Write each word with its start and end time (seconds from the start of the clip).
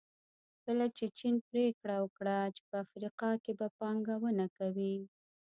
کله 0.65 0.85
چې 0.97 1.05
چین 1.17 1.35
پریکړه 1.49 1.95
وکړه 1.99 2.37
چې 2.55 2.61
په 2.69 2.75
افریقا 2.85 3.29
کې 3.43 3.51
به 3.59 3.67
پانګونه 3.79 4.45
کوي. 4.57 4.95